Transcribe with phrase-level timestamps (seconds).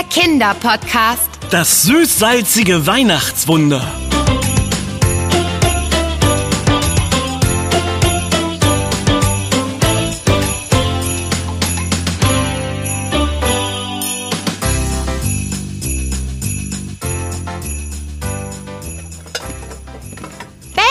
[0.00, 1.28] der Kinderpodcast.
[1.50, 3.80] Das süß-salzige Weihnachtswunder.
[20.74, 20.82] Ben,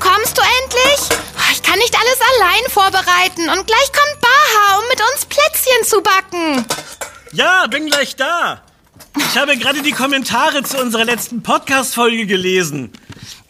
[0.00, 1.18] kommst du endlich?
[1.52, 6.02] Ich kann nicht alles allein vorbereiten und gleich kommt Baha, um mit uns Plätzchen zu
[6.02, 6.23] backen.
[7.64, 8.60] Ja, bin gleich da.
[9.16, 12.92] Ich habe gerade die Kommentare zu unserer letzten Podcast-Folge gelesen.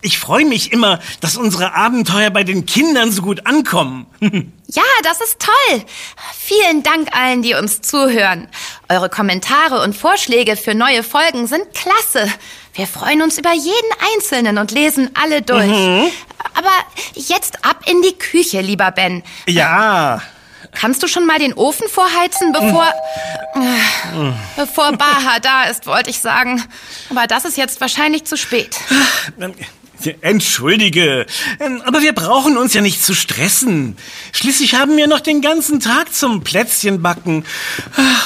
[0.03, 4.07] Ich freue mich immer, dass unsere Abenteuer bei den Kindern so gut ankommen.
[4.67, 5.85] Ja, das ist toll.
[6.37, 8.49] Vielen Dank allen, die uns zuhören.
[8.89, 12.33] Eure Kommentare und Vorschläge für neue Folgen sind klasse.
[12.73, 15.71] Wir freuen uns über jeden Einzelnen und lesen alle durch.
[16.55, 16.73] Aber
[17.15, 19.23] jetzt ab in die Küche, lieber Ben.
[19.47, 20.23] Ja,
[20.75, 22.87] Kannst du schon mal den Ofen vorheizen, bevor...
[23.55, 26.63] Äh, bevor Baha da ist, wollte ich sagen.
[27.11, 28.77] Aber das ist jetzt wahrscheinlich zu spät.
[30.21, 31.27] Entschuldige,
[31.61, 33.97] ähm, aber wir brauchen uns ja nicht zu stressen.
[34.33, 37.47] Schließlich haben wir noch den ganzen Tag zum Plätzchenbacken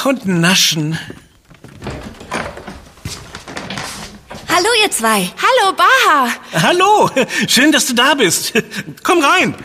[0.03, 0.99] und Naschen.
[4.49, 5.31] Hallo ihr zwei.
[5.37, 6.29] Hallo, Baha.
[6.53, 7.09] Hallo,
[7.47, 8.51] schön, dass du da bist.
[9.03, 9.55] Komm rein.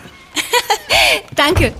[1.34, 1.75] Danke.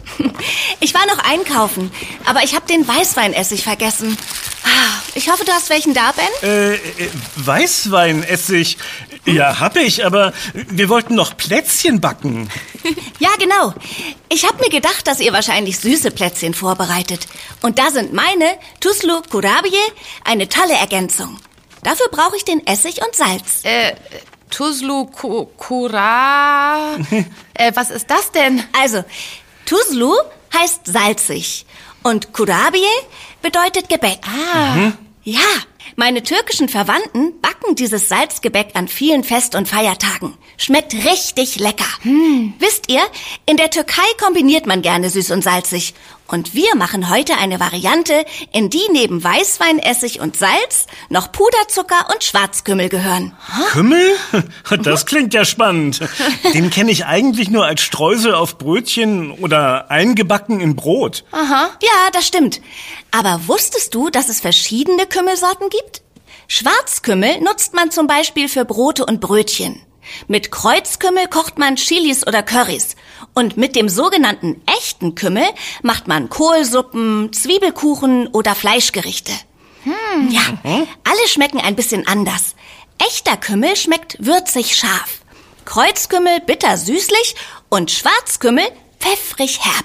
[0.81, 1.91] Ich war noch einkaufen,
[2.25, 4.17] aber ich habe den Weißweinessig vergessen.
[4.65, 6.48] Ah, Ich hoffe, du hast welchen da, Ben?
[6.48, 6.81] Äh, äh,
[7.37, 8.77] Weißweinessig.
[9.27, 12.48] Ja, hab ich, aber wir wollten noch Plätzchen backen.
[13.19, 13.73] Ja, genau.
[14.29, 17.27] Ich habe mir gedacht, dass ihr wahrscheinlich süße Plätzchen vorbereitet.
[17.62, 18.45] Und da sind meine
[18.81, 19.70] Tuslu Kurabie
[20.25, 21.39] eine tolle Ergänzung.
[21.83, 23.61] Dafür brauche ich den Essig und Salz.
[23.62, 23.95] Äh,
[24.50, 26.97] Tuzlu Ku- Kura...
[27.55, 28.62] äh, was ist das denn?
[28.81, 29.05] Also,
[29.67, 30.14] Tuslu
[30.55, 31.67] heißt salzig
[32.03, 32.81] und Kurabie
[33.42, 34.20] bedeutet Gebäck.
[34.27, 34.92] Ah.
[35.24, 35.41] Ja,
[35.96, 40.35] meine türkischen Verwandten backen dieses Salzgebäck an vielen Fest- und Feiertagen.
[40.58, 41.86] Schmeckt richtig lecker.
[42.58, 43.01] Wisst ihr,
[43.46, 45.95] in der Türkei kombiniert man gerne süß und salzig.
[46.27, 52.24] Und wir machen heute eine Variante, in die neben Weißweinessig und Salz noch Puderzucker und
[52.24, 53.36] Schwarzkümmel gehören.
[53.70, 54.17] Kümmel?
[54.83, 56.01] Das klingt ja spannend.
[56.55, 61.24] Den kenne ich eigentlich nur als Streusel auf Brötchen oder eingebacken in Brot.
[61.30, 61.70] Aha.
[61.83, 62.61] Ja, das stimmt.
[63.11, 66.02] Aber wusstest du, dass es verschiedene Kümmelsorten gibt?
[66.48, 69.80] Schwarzkümmel nutzt man zum Beispiel für Brote und Brötchen.
[70.29, 72.96] Mit Kreuzkümmel kocht man Chilis oder Currys.
[73.34, 75.46] Und mit dem sogenannten echten Kümmel
[75.83, 79.33] macht man Kohlsuppen, Zwiebelkuchen oder Fleischgerichte.
[80.30, 80.42] Ja,
[81.05, 82.55] alle schmecken ein bisschen anders.
[82.98, 85.20] Echter Kümmel schmeckt würzig scharf.
[85.64, 87.34] Kreuzkümmel bitter süßlich
[87.68, 88.64] und Schwarzkümmel
[89.00, 89.84] pfeffrig herb.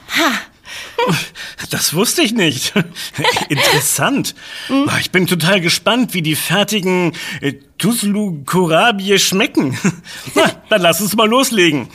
[1.70, 2.74] Das wusste ich nicht.
[3.50, 4.36] Interessant.
[5.00, 9.78] Ich bin total gespannt, wie die fertigen äh, Tuslu Kurabie schmecken.
[10.36, 11.88] Na, dann lass uns mal loslegen.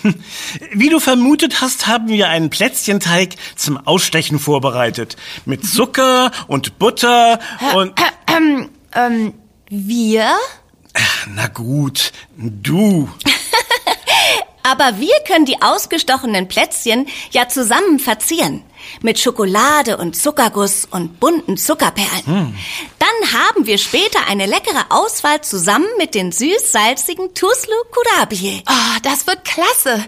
[0.73, 5.17] Wie du vermutet hast, haben wir einen Plätzchenteig zum Ausstechen vorbereitet.
[5.45, 7.39] Mit Zucker und Butter
[7.75, 7.93] und...
[8.27, 9.34] Ähm, ähm,
[9.69, 10.31] wir?
[11.34, 13.09] Na gut, du.
[14.67, 18.63] Aber wir können die ausgestochenen Plätzchen ja zusammen verzieren.
[19.03, 22.55] Mit Schokolade und Zuckerguss und bunten Zuckerperlen.
[22.99, 28.63] Dann haben wir später eine leckere Auswahl zusammen mit den süß-salzigen Tuslu Kurabie.
[28.69, 30.05] Oh, das wird klasse.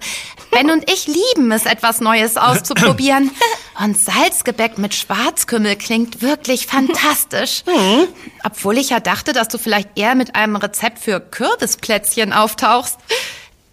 [0.51, 3.31] Ben und ich lieben es, etwas Neues auszuprobieren.
[3.79, 7.63] Und Salzgebäck mit Schwarzkümmel klingt wirklich fantastisch.
[8.45, 12.97] Obwohl ich ja dachte, dass du vielleicht eher mit einem Rezept für Kürbisplätzchen auftauchst.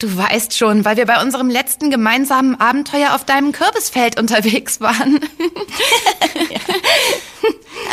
[0.03, 5.15] Du weißt schon, weil wir bei unserem letzten gemeinsamen Abenteuer auf deinem Kürbisfeld unterwegs waren.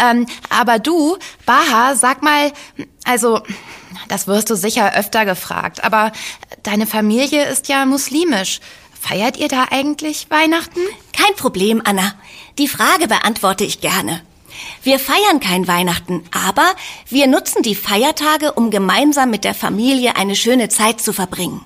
[0.05, 1.17] ähm, aber du,
[1.47, 2.51] Baha, sag mal,
[3.05, 3.41] also,
[4.09, 6.11] das wirst du sicher öfter gefragt, aber
[6.65, 8.59] deine Familie ist ja muslimisch.
[9.01, 10.81] Feiert ihr da eigentlich Weihnachten?
[11.17, 12.15] Kein Problem, Anna.
[12.59, 14.21] Die Frage beantworte ich gerne.
[14.83, 16.75] Wir feiern kein Weihnachten, aber
[17.09, 21.65] wir nutzen die Feiertage, um gemeinsam mit der Familie eine schöne Zeit zu verbringen.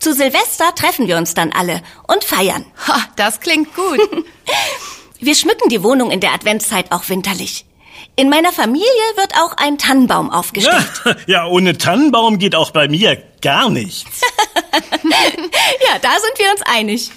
[0.00, 2.64] Zu Silvester treffen wir uns dann alle und feiern.
[2.88, 4.00] Ha, das klingt gut.
[5.18, 7.66] Wir schmücken die Wohnung in der Adventszeit auch winterlich.
[8.16, 8.86] In meiner Familie
[9.16, 10.90] wird auch ein Tannenbaum aufgestellt.
[11.26, 14.20] Ja, ohne Tannenbaum geht auch bei mir gar nichts.
[15.02, 17.10] Ja, da sind wir uns einig.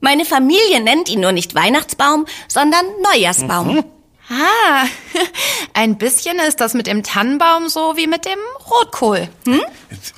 [0.00, 3.84] Meine Familie nennt ihn nur nicht Weihnachtsbaum, sondern Neujahrsbaum.
[4.30, 4.86] Ah,
[5.74, 8.38] ein bisschen ist das mit dem Tannenbaum so wie mit dem
[8.70, 9.28] Rotkohl.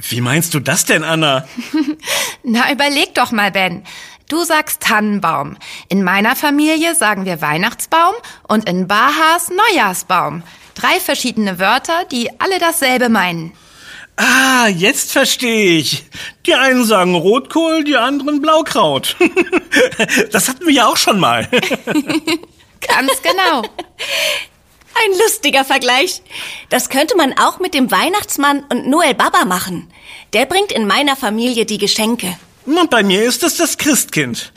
[0.08, 1.46] Wie meinst du das denn, Anna?
[2.42, 3.84] Na, überleg doch mal, Ben.
[4.28, 5.56] Du sagst Tannenbaum.
[5.88, 8.14] In meiner Familie sagen wir Weihnachtsbaum
[8.48, 10.42] und in Bahas Neujahrsbaum.
[10.74, 13.52] Drei verschiedene Wörter, die alle dasselbe meinen.
[14.16, 16.04] Ah, jetzt verstehe ich.
[16.46, 19.16] Die einen sagen Rotkohl, die anderen Blaukraut.
[20.32, 21.48] Das hatten wir ja auch schon mal.
[22.88, 23.62] Ganz genau.
[25.04, 26.22] Ein lustiger Vergleich.
[26.70, 29.92] Das könnte man auch mit dem Weihnachtsmann und Noel Baba machen.
[30.32, 32.36] Der bringt in meiner Familie die Geschenke.
[32.64, 34.52] Und bei mir ist es das Christkind.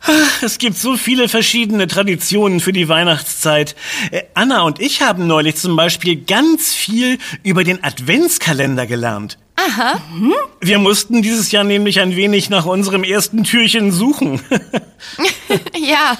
[0.00, 3.76] Ah, Es gibt so viele verschiedene Traditionen für die Weihnachtszeit.
[4.10, 9.36] Äh, Anna und ich haben neulich zum Beispiel ganz viel über den Adventskalender gelernt.
[9.68, 10.00] Aha.
[10.60, 14.40] Wir mussten dieses Jahr nämlich ein wenig nach unserem ersten Türchen suchen.
[15.76, 16.16] Ja,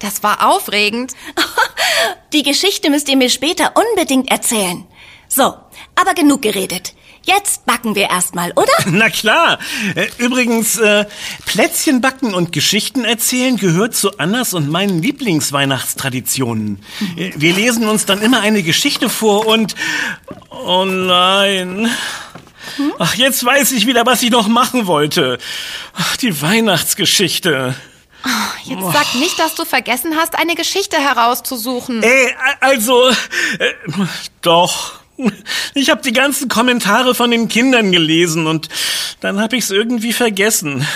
[0.00, 1.12] das war aufregend.
[2.32, 4.84] Die Geschichte müsst ihr mir später unbedingt erzählen.
[5.28, 5.54] So,
[5.94, 6.94] aber genug geredet.
[7.24, 8.72] Jetzt backen wir erstmal, oder?
[8.86, 9.60] Na klar.
[9.94, 11.04] Äh, Übrigens, äh,
[11.46, 16.82] Plätzchen backen und Geschichten erzählen gehört zu Annas und meinen Lieblingsweihnachtstraditionen.
[17.16, 19.76] Äh, Wir lesen uns dann immer eine Geschichte vor und...
[20.50, 21.88] Oh nein.
[22.98, 25.38] Ach, jetzt weiß ich wieder, was ich noch machen wollte.
[25.94, 27.74] Ach, die Weihnachtsgeschichte.
[28.64, 32.02] Jetzt sag nicht, dass du vergessen hast, eine Geschichte herauszusuchen.
[32.04, 33.08] Ey, a- also,
[33.58, 33.72] äh,
[34.42, 34.92] doch.
[35.74, 38.68] Ich habe die ganzen Kommentare von den Kindern gelesen und
[39.20, 40.86] dann habe ich es irgendwie vergessen.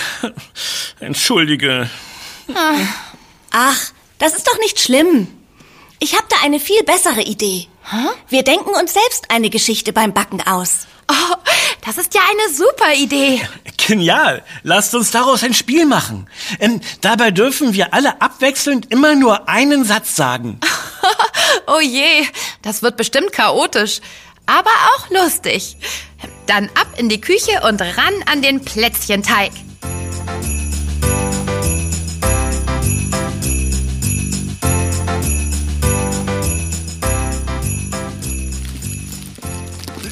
[1.01, 1.91] Entschuldige.
[3.51, 3.77] Ach,
[4.19, 5.29] das ist doch nicht schlimm.
[5.99, 7.67] Ich habe da eine viel bessere Idee.
[8.29, 10.87] Wir denken uns selbst eine Geschichte beim Backen aus.
[11.09, 11.35] Oh,
[11.87, 13.41] das ist ja eine super Idee.
[13.77, 14.43] Genial.
[14.65, 16.29] Lasst uns daraus ein Spiel machen.
[16.59, 20.61] Ähm, dabei dürfen wir alle abwechselnd immer nur einen Satz sagen.
[21.69, 22.25] Oh je,
[22.63, 24.01] das wird bestimmt chaotisch,
[24.47, 25.77] aber auch lustig.
[26.47, 29.53] Dann ab in die Küche und ran an den Plätzchenteig.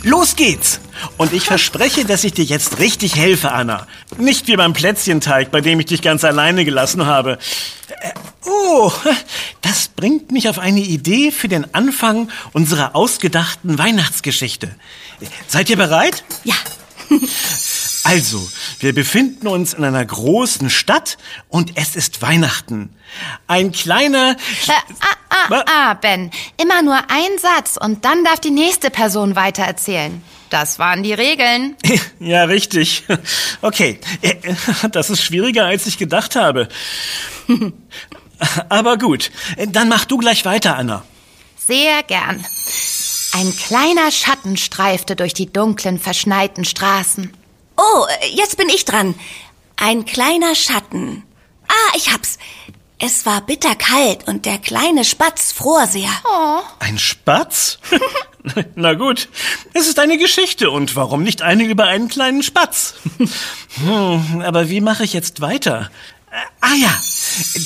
[0.02, 0.80] Los geht's!
[1.16, 3.86] Und ich verspreche, dass ich dir jetzt richtig helfe, Anna.
[4.18, 7.38] Nicht wie beim Plätzchenteig, bei dem ich dich ganz alleine gelassen habe.
[8.00, 8.10] Äh,
[8.46, 8.92] Oh,
[9.62, 14.74] das bringt mich auf eine Idee für den Anfang unserer ausgedachten Weihnachtsgeschichte.
[15.48, 16.24] Seid ihr bereit?
[16.44, 16.54] Ja,
[18.06, 18.46] Also,
[18.80, 21.16] wir befinden uns in einer großen Stadt
[21.48, 22.94] und es ist Weihnachten.
[23.46, 24.36] Ein kleiner...
[24.66, 29.36] Äh, ah, ah, ah, Ben, immer nur ein Satz und dann darf die nächste Person
[29.36, 30.22] weitererzählen.
[30.54, 31.76] Das waren die Regeln.
[32.20, 33.02] Ja, richtig.
[33.60, 34.34] Okay, äh,
[34.92, 36.68] das ist schwieriger, als ich gedacht habe.
[38.68, 39.32] Aber gut,
[39.66, 41.04] dann mach du gleich weiter, Anna.
[41.58, 42.42] Sehr gern.
[43.32, 47.36] Ein kleiner Schatten streifte durch die dunklen, verschneiten Straßen.
[47.76, 49.16] Oh, jetzt bin ich dran.
[49.76, 51.24] Ein kleiner Schatten.
[51.66, 52.38] Ah, ich hab's.
[53.00, 56.10] Es war bitterkalt und der kleine Spatz fror sehr.
[56.78, 57.80] Ein Spatz?
[58.74, 59.28] Na gut,
[59.72, 62.94] es ist eine Geschichte und warum nicht eine über einen kleinen Spatz?
[63.84, 65.90] Hm, aber wie mache ich jetzt weiter?
[66.30, 66.94] Äh, Ah ja,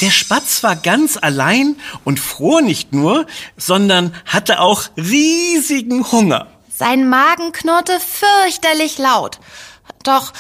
[0.01, 3.27] der Spatz war ganz allein und fror nicht nur,
[3.57, 6.47] sondern hatte auch riesigen Hunger.
[6.75, 9.39] Sein Magen knurrte fürchterlich laut.
[10.05, 10.33] Doch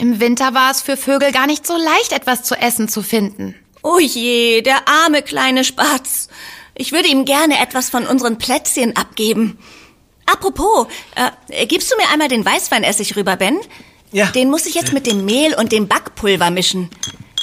[0.00, 3.54] im Winter war es für Vögel gar nicht so leicht, etwas zu essen zu finden.
[3.82, 6.28] Oh je, der arme kleine Spatz.
[6.74, 9.58] Ich würde ihm gerne etwas von unseren Plätzchen abgeben.
[10.30, 10.86] Apropos,
[11.48, 13.58] äh, gibst du mir einmal den Weißweinessig rüber, Ben?
[14.12, 14.26] Ja.
[14.26, 16.88] Den muss ich jetzt mit dem Mehl und dem Backpulver mischen.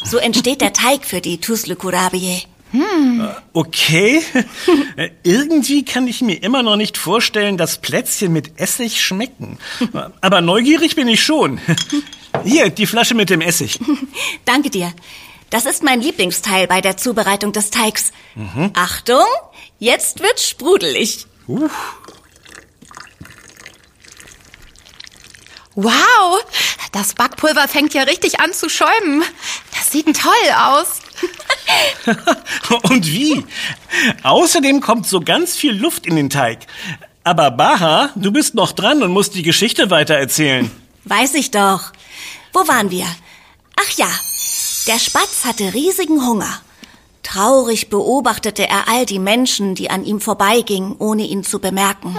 [0.04, 2.44] So entsteht der Teig für die Tusle Kurabie.
[3.54, 4.22] Okay,
[4.98, 9.58] Äh, irgendwie kann ich mir immer noch nicht vorstellen, dass Plätzchen mit Essig schmecken.
[10.22, 11.60] Aber neugierig bin ich schon.
[12.44, 13.80] Hier, die Flasche mit dem Essig.
[14.46, 14.92] Danke dir.
[15.50, 18.12] Das ist mein Lieblingsteil bei der Zubereitung des Teigs.
[18.74, 19.24] Achtung,
[19.80, 21.27] jetzt wird's sprudelig.
[25.75, 26.44] Wow,
[26.94, 29.24] das Backpulver fängt ja richtig an zu schäumen.
[29.77, 31.01] Das sieht toll aus.
[32.89, 33.46] Und wie?
[34.24, 36.60] Außerdem kommt so ganz viel Luft in den Teig.
[37.25, 40.70] Aber Baha, du bist noch dran und musst die Geschichte weitererzählen.
[41.05, 41.91] Weiß ich doch.
[42.53, 43.08] Wo waren wir?
[43.75, 44.08] Ach ja,
[44.88, 46.62] der Spatz hatte riesigen Hunger.
[47.25, 52.15] Traurig beobachtete er all die Menschen, die an ihm vorbeigingen, ohne ihn zu bemerken.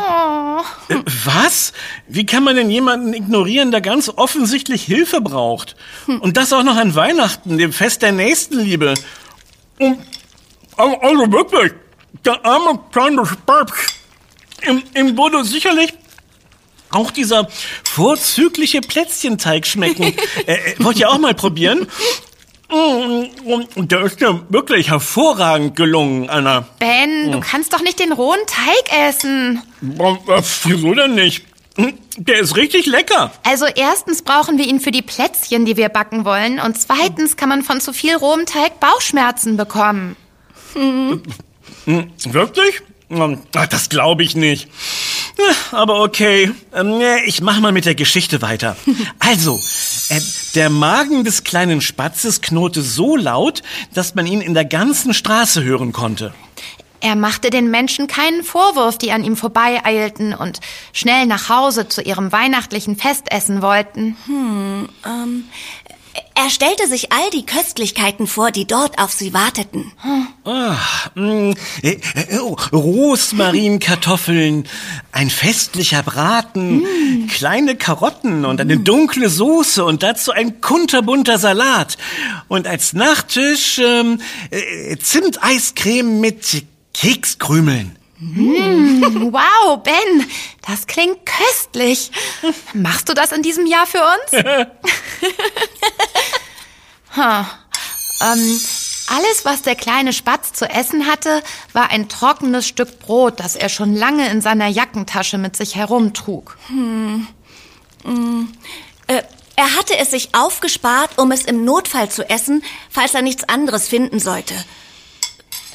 [0.88, 1.72] Äh, Was?
[2.08, 5.76] Wie kann man denn jemanden ignorieren, der ganz offensichtlich Hilfe braucht?
[6.08, 8.94] Und das auch noch an Weihnachten, dem Fest der Nächstenliebe.
[9.78, 9.98] Und,
[10.76, 11.72] also also wirklich,
[12.25, 13.72] der arme kleine Spatz,
[14.68, 15.94] ihm, ihm wurde sicherlich
[16.90, 17.48] auch dieser
[17.84, 20.02] vorzügliche Plätzchenteig schmecken.
[20.46, 21.86] äh, äh, wollt ihr auch mal probieren?
[22.68, 26.66] Mm, Der ist ja wirklich hervorragend gelungen, Anna.
[26.78, 29.62] Ben, du kannst doch nicht den rohen Teig essen.
[29.82, 31.44] Äh, Wieso denn nicht?
[31.76, 33.30] Hm, Der ist richtig lecker.
[33.44, 36.58] Also erstens brauchen wir ihn für die Plätzchen, die wir backen wollen.
[36.58, 40.16] Und zweitens kann man von zu viel rohem Teig Bauchschmerzen bekommen.
[40.75, 41.23] Hm,
[41.85, 42.80] Wirklich?
[43.08, 44.68] Hm, Das glaube ich nicht.
[45.73, 48.76] Aber okay, Ähm, ich mach mal mit der Geschichte weiter.
[49.19, 49.61] Also,
[50.09, 50.21] äh,
[50.55, 53.62] der Magen des kleinen Spatzes knurrte so laut,
[53.93, 56.33] dass man ihn in der ganzen Straße hören konnte.
[57.00, 60.61] Er machte den Menschen keinen Vorwurf, die an ihm vorbeieilten und
[60.93, 64.16] schnell nach Hause zu ihrem weihnachtlichen Festessen wollten.
[66.35, 69.92] Er stellte sich all die Köstlichkeiten vor, die dort auf sie warteten.
[71.14, 74.68] Mm, äh, äh, oh, Rosmarinkartoffeln,
[75.12, 76.87] ein festlicher Braten,
[77.28, 81.96] kleine Karotten und eine dunkle Soße und dazu ein kunterbunter Salat.
[82.49, 84.20] Und als Nachtisch ähm,
[84.50, 87.96] äh, Zimteiscreme mit Kekskrümeln.
[88.18, 90.26] Wow, Ben,
[90.66, 92.11] das klingt köstlich.
[92.73, 94.44] Machst du das in diesem Jahr für uns?
[97.16, 97.46] ha.
[98.23, 98.61] ähm,
[99.08, 101.42] alles, was der kleine Spatz zu essen hatte,
[101.73, 106.58] war ein trockenes Stück Brot, das er schon lange in seiner Jackentasche mit sich herumtrug.
[109.06, 109.23] Äh,
[109.56, 113.88] er hatte es sich aufgespart, um es im Notfall zu essen, falls er nichts anderes
[113.88, 114.54] finden sollte.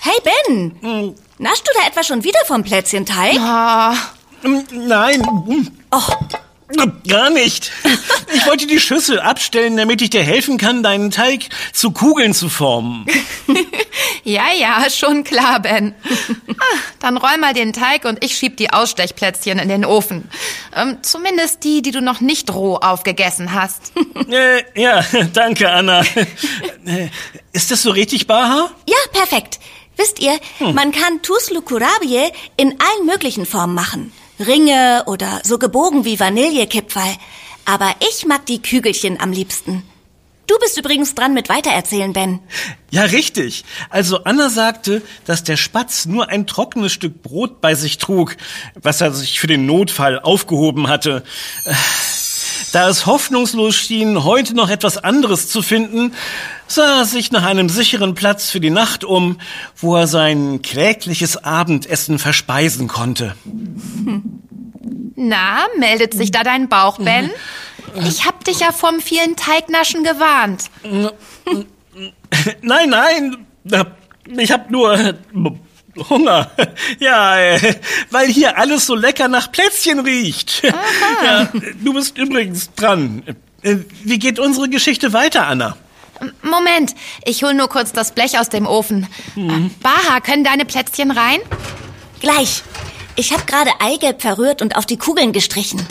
[0.01, 3.38] Hey Ben, naschst du da etwa schon wieder vom Plätzchenteig?
[3.39, 3.95] Ah,
[4.43, 5.21] Mm, Nein,
[5.93, 6.17] Och,
[7.07, 7.71] gar nicht.
[8.33, 12.50] Ich wollte die Schüssel abstellen, damit ich dir helfen kann, deinen Teig zu Kugeln zu
[12.50, 13.05] formen.
[14.24, 15.93] ja, ja, schon klar, Ben.
[16.57, 16.63] Ah,
[17.00, 20.27] Dann roll mal den Teig und ich schieb die Ausstechplätzchen in den Ofen.
[20.75, 23.91] Ähm, zumindest die, die du noch nicht roh aufgegessen hast.
[24.31, 26.01] Äh, ja, danke, Anna.
[26.86, 27.10] Äh,
[27.51, 28.69] Ist das so richtig, Baha?
[28.88, 29.60] ja, perfekt.
[29.98, 34.12] Wisst ihr, man kann Tuslu Kurabie in allen möglichen Formen machen.
[34.39, 37.15] Ringe oder so gebogen wie Vanillekipferl.
[37.65, 39.83] Aber ich mag die Kügelchen am liebsten.
[40.48, 42.39] Du bist übrigens dran mit Weitererzählen, Ben.
[42.89, 43.63] Ja, richtig.
[43.89, 48.36] Also Anna sagte, dass der Spatz nur ein trockenes Stück Brot bei sich trug,
[48.75, 51.24] was er sich für den Notfall aufgehoben hatte.
[52.72, 56.13] Da es hoffnungslos schien, heute noch etwas anderes zu finden,
[56.68, 59.39] sah er sich nach einem sicheren Platz für die Nacht um,
[59.77, 63.36] wo er sein klägliches Abendessen verspeisen konnte.
[65.15, 67.30] Na, meldet sich da dein Bauch, Ben?
[68.08, 70.70] Ich hab dich ja vom vielen Teignaschen gewarnt.
[72.62, 73.38] Nein, nein,
[74.38, 75.15] ich hab nur
[76.10, 76.51] Hunger.
[77.00, 77.75] Ja, äh,
[78.12, 80.62] weil hier alles so lecker nach Plätzchen riecht.
[81.24, 81.50] Ja,
[81.83, 83.24] du bist übrigens dran.
[83.62, 85.77] Äh, Wie geht unsere Geschichte weiter, Anna?
[86.43, 86.93] Moment,
[87.25, 89.07] ich hol nur kurz das Blech aus dem Ofen.
[89.36, 91.39] Äh, Baha, können deine Plätzchen rein?
[92.19, 92.63] Gleich.
[93.15, 95.86] Ich habe gerade Eigelb verrührt und auf die Kugeln gestrichen.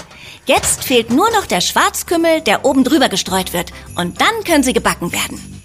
[0.46, 3.70] Jetzt fehlt nur noch der Schwarzkümmel, der oben drüber gestreut wird.
[3.94, 5.62] Und dann können sie gebacken werden.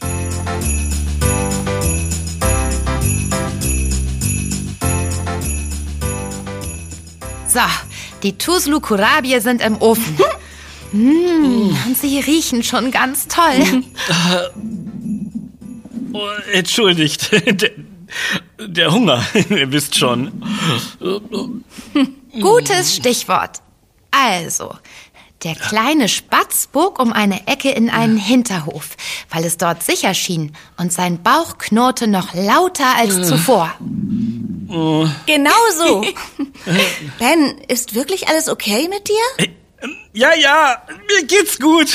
[7.55, 7.61] So,
[8.21, 10.17] die Tuslu Kurabie sind im Ofen.
[10.91, 13.83] Mm, und sie riechen schon ganz toll.
[16.11, 17.31] Oh, entschuldigt.
[17.61, 17.71] Der,
[18.59, 20.43] der Hunger, ihr wisst schon.
[22.41, 23.61] Gutes Stichwort.
[24.11, 24.75] Also,
[25.45, 28.97] der kleine Spatz bog um eine Ecke in einen Hinterhof,
[29.29, 33.73] weil es dort sicher schien und sein Bauch knurrte noch lauter als zuvor.
[34.67, 36.05] Genau so.
[37.19, 39.47] ben, ist wirklich alles okay mit dir?
[40.13, 41.89] Ja, ja, mir geht's gut.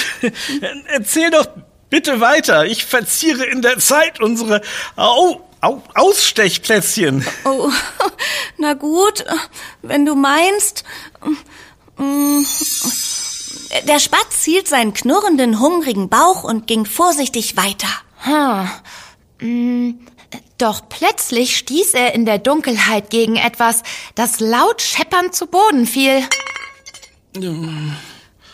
[0.86, 1.48] Erzähl doch
[1.90, 2.66] bitte weiter.
[2.66, 4.62] Ich verziere in der Zeit unsere
[4.96, 7.26] Au Au Ausstechplätzchen.
[7.44, 7.70] Oh,
[8.56, 9.24] na gut,
[9.82, 10.84] wenn du meinst.
[13.70, 17.88] Mm, Der Spatz hielt seinen knurrenden, hungrigen Bauch und ging vorsichtig weiter.
[20.58, 23.82] Doch plötzlich stieß er in der Dunkelheit gegen etwas,
[24.14, 26.22] das laut scheppernd zu Boden fiel.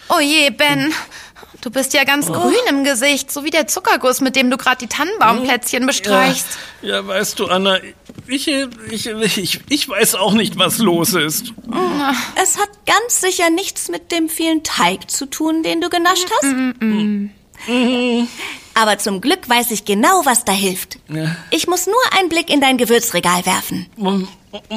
[0.08, 0.94] Oh je, Ben.
[1.66, 4.76] Du bist ja ganz grün im Gesicht, so wie der Zuckerguss, mit dem du gerade
[4.76, 6.46] die Tannenbaumplätzchen bestreichst.
[6.80, 7.80] Ja, ja, weißt du, Anna,
[8.28, 11.52] ich, ich, ich, ich weiß auch nicht, was los ist.
[12.40, 16.54] Es hat ganz sicher nichts mit dem vielen Teig zu tun, den du genascht hast.
[18.74, 21.00] Aber zum Glück weiß ich genau, was da hilft.
[21.50, 23.86] Ich muss nur einen Blick in dein Gewürzregal werfen.
[23.96, 24.28] Und,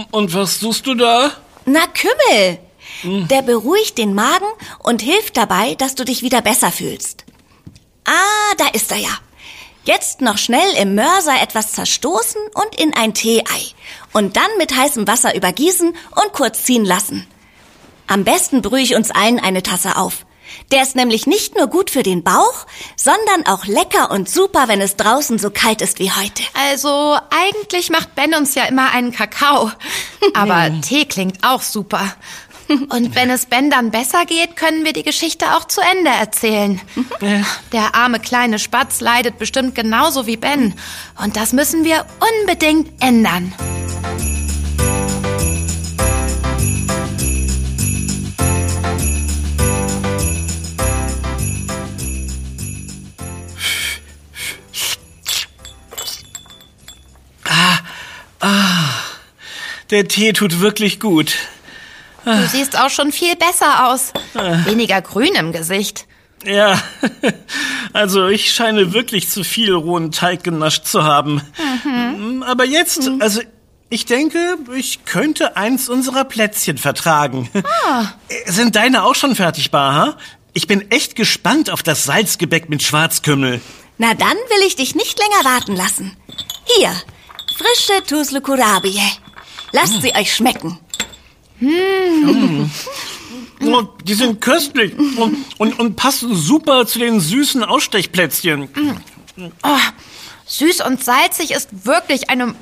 [0.09, 1.33] und was suchst du da?
[1.65, 2.57] Na, Kümmel!
[3.03, 4.47] Der beruhigt den Magen
[4.79, 7.25] und hilft dabei, dass du dich wieder besser fühlst.
[8.05, 9.17] Ah, da ist er ja.
[9.85, 13.73] Jetzt noch schnell im Mörser etwas zerstoßen und in ein Tee-Ei.
[14.13, 17.25] Und dann mit heißem Wasser übergießen und kurz ziehen lassen.
[18.07, 20.25] Am besten brühe ich uns allen eine Tasse auf.
[20.71, 22.65] Der ist nämlich nicht nur gut für den Bauch,
[22.95, 26.43] sondern auch lecker und super, wenn es draußen so kalt ist wie heute.
[26.53, 29.71] Also eigentlich macht Ben uns ja immer einen Kakao.
[30.33, 32.13] Aber Tee klingt auch super.
[32.69, 36.79] Und wenn es Ben dann besser geht, können wir die Geschichte auch zu Ende erzählen.
[37.71, 40.75] Der arme kleine Spatz leidet bestimmt genauso wie Ben.
[41.21, 42.05] Und das müssen wir
[42.41, 43.53] unbedingt ändern.
[59.89, 61.35] Der Tee tut wirklich gut.
[62.37, 64.13] Du siehst auch schon viel besser aus.
[64.65, 66.05] Weniger grün im Gesicht.
[66.45, 66.81] Ja,
[67.93, 71.41] also ich scheine wirklich zu viel rohen Teig genascht zu haben.
[71.83, 72.43] Mhm.
[72.43, 73.41] Aber jetzt, also
[73.89, 77.49] ich denke, ich könnte eins unserer Plätzchen vertragen.
[77.85, 78.05] Ah.
[78.45, 80.15] Sind deine auch schon fertig, Baha?
[80.53, 83.61] Ich bin echt gespannt auf das Salzgebäck mit Schwarzkümmel.
[83.97, 86.15] Na dann will ich dich nicht länger warten lassen.
[86.77, 86.91] Hier,
[87.57, 89.01] frische Tusle Kurabie.
[89.71, 90.79] Lasst sie euch schmecken.
[91.59, 92.69] Mm.
[93.65, 98.69] Oh, die sind köstlich und, und, und passen super zu den süßen Ausstechplätzchen.
[99.63, 99.77] Oh,
[100.45, 102.55] süß und salzig ist wirklich eine mm,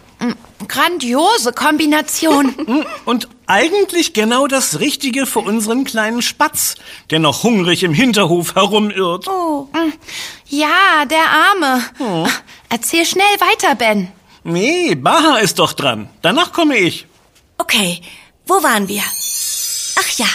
[0.68, 2.48] grandiose Kombination.
[2.48, 6.75] Mm, und eigentlich genau das Richtige für unseren kleinen Spatz,
[7.12, 9.27] der noch hungrig im Hinterhof herumirrt.
[9.27, 9.70] Oh.
[10.48, 11.84] Ja, der Arme.
[12.00, 12.27] Oh.
[12.70, 14.10] Erzähl schnell weiter, Ben.
[14.44, 16.10] Nee, Baha ist doch dran.
[16.22, 17.06] Danach komme ich.
[17.58, 18.01] Okay,
[18.48, 19.04] wo waren wir?
[20.00, 20.27] Ach ja,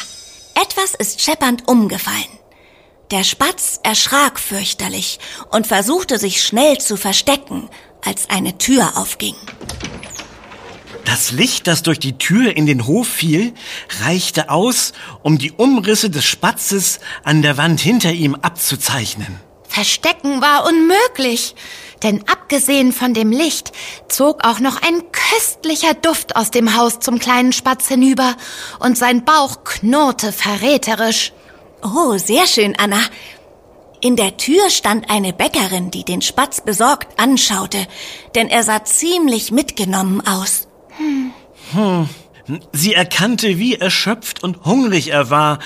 [0.55, 2.39] etwas ist scheppernd umgefallen.
[3.11, 5.19] Der Spatz erschrak fürchterlich
[5.51, 7.69] und versuchte sich schnell zu verstecken,
[8.05, 9.35] als eine Tür aufging.
[11.05, 13.53] Das Licht, das durch die Tür in den Hof fiel,
[14.03, 19.39] reichte aus, um die Umrisse des Spatzes an der Wand hinter ihm abzuzeichnen.
[19.69, 21.55] Verstecken war unmöglich.
[22.03, 23.73] Denn abgesehen von dem Licht
[24.09, 28.37] zog auch noch ein köstlicher Duft aus dem Haus zum kleinen Spatz hinüber
[28.81, 31.33] und sein Bauch knurrte verräterisch.
[31.83, 33.01] Oh, sehr schön, Anna.
[34.01, 37.87] In der Tür stand eine Bäckerin, die den Spatz besorgt anschaute,
[38.35, 40.67] denn er sah ziemlich mitgenommen aus.
[40.97, 41.33] Hm.
[41.73, 42.09] Hm.
[42.73, 45.61] Sie erkannte, wie erschöpft und hungrig er war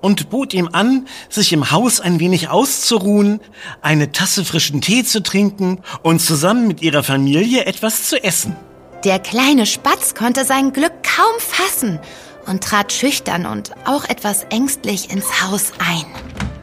[0.00, 3.40] und bot ihm an, sich im Haus ein wenig auszuruhen,
[3.82, 8.56] eine Tasse frischen Tee zu trinken und zusammen mit ihrer Familie etwas zu essen.
[9.04, 12.00] Der kleine Spatz konnte sein Glück kaum fassen
[12.46, 16.06] und trat schüchtern und auch etwas ängstlich ins Haus ein.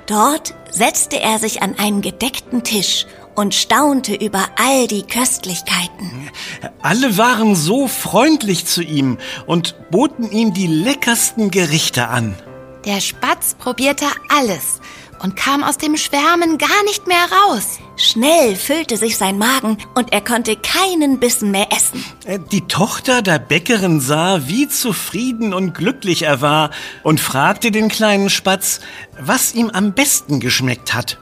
[0.08, 6.30] Dort setzte er sich an einen gedeckten Tisch und staunte über all die Köstlichkeiten.
[6.82, 12.36] Alle waren so freundlich zu ihm und boten ihm die leckersten Gerichte an.
[12.86, 14.80] Der Spatz probierte alles
[15.24, 17.80] und kam aus dem Schwärmen gar nicht mehr raus.
[17.98, 22.04] Schnell füllte sich sein Magen und er konnte keinen Bissen mehr essen.
[22.26, 26.70] Äh, die Tochter der Bäckerin sah, wie zufrieden und glücklich er war
[27.02, 28.82] und fragte den kleinen Spatz,
[29.20, 31.18] was ihm am besten geschmeckt hat.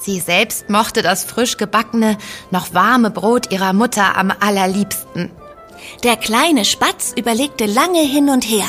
[0.00, 2.18] Sie selbst mochte das frisch gebackene,
[2.50, 5.30] noch warme Brot ihrer Mutter am allerliebsten.
[6.02, 8.66] Der kleine Spatz überlegte lange hin und her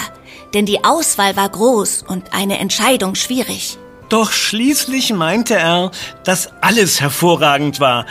[0.56, 3.78] denn die Auswahl war groß und eine Entscheidung schwierig.
[4.10, 5.91] Doch schließlich meinte er,
[6.24, 8.06] dass alles hervorragend war.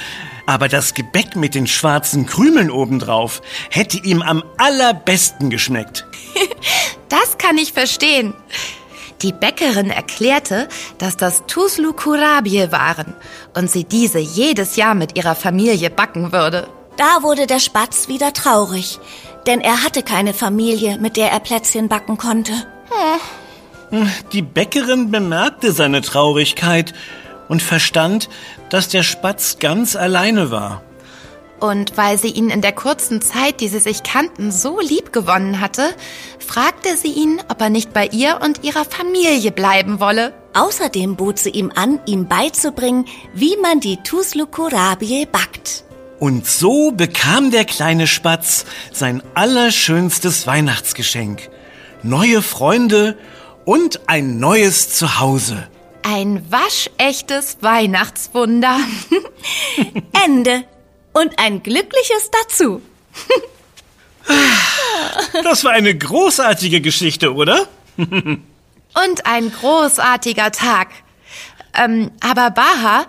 [0.46, 6.06] Aber das Gebäck mit den schwarzen Krümeln obendrauf hätte ihm am allerbesten geschmeckt.
[7.08, 8.34] das kann ich verstehen.
[9.22, 13.14] Die Bäckerin erklärte, dass das Tuslu Kurabie waren
[13.56, 16.68] und sie diese jedes Jahr mit ihrer Familie backen würde.
[16.98, 18.98] Da wurde der Spatz wieder traurig,
[19.46, 22.52] denn er hatte keine Familie, mit der er Plätzchen backen konnte.
[23.90, 24.10] Hm.
[24.32, 26.94] Die Bäckerin bemerkte seine Traurigkeit
[27.48, 28.28] und verstand,
[28.70, 30.82] dass der Spatz ganz alleine war.
[31.60, 35.60] Und weil sie ihn in der kurzen Zeit, die sie sich kannten, so lieb gewonnen
[35.60, 35.94] hatte,
[36.38, 40.34] fragte sie ihn, ob er nicht bei ihr und ihrer Familie bleiben wolle.
[40.52, 45.84] Außerdem bot sie ihm an, ihm beizubringen, wie man die Tuslu Kurabie backt.
[46.24, 51.50] Und so bekam der kleine Spatz sein allerschönstes Weihnachtsgeschenk.
[52.02, 53.18] Neue Freunde
[53.66, 55.68] und ein neues Zuhause.
[56.02, 58.78] Ein waschechtes Weihnachtswunder.
[60.24, 60.64] Ende.
[61.12, 62.80] Und ein glückliches dazu.
[65.44, 67.68] das war eine großartige Geschichte, oder?
[67.98, 70.88] und ein großartiger Tag.
[71.76, 73.06] Ähm, aber Baha,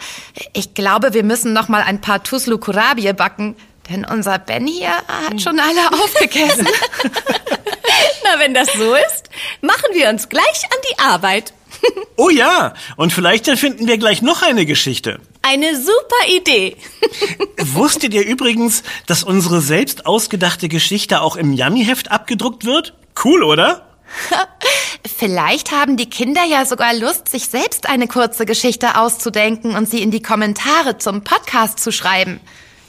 [0.54, 3.56] ich glaube, wir müssen noch mal ein paar Tuslu Kurabie backen.
[3.90, 6.68] Denn unser Ben hier hat schon alle aufgegessen.
[8.24, 9.30] Na, wenn das so ist,
[9.62, 11.54] machen wir uns gleich an die Arbeit.
[12.18, 15.20] Oh ja, und vielleicht erfinden wir gleich noch eine Geschichte.
[15.42, 16.78] Eine super Idee.
[17.58, 22.94] Wusstet ihr übrigens, dass unsere selbst ausgedachte Geschichte auch im Yummy-Heft abgedruckt wird?
[23.22, 23.95] Cool, oder?
[25.18, 30.02] Vielleicht haben die Kinder ja sogar Lust, sich selbst eine kurze Geschichte auszudenken und sie
[30.02, 32.40] in die Kommentare zum Podcast zu schreiben.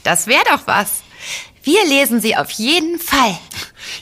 [0.03, 1.03] Das wäre doch was.
[1.63, 3.37] Wir lesen sie auf jeden Fall.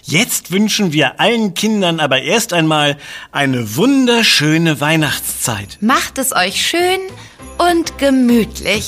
[0.04, 2.98] Jetzt wünschen wir allen Kindern aber erst einmal
[3.32, 5.80] eine wunderschöne Weihnachtszeit.
[5.82, 7.00] Macht es euch schön
[7.58, 8.88] und gemütlich.